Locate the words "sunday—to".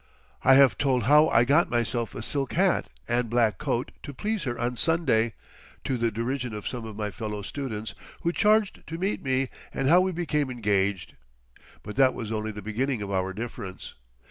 4.75-5.95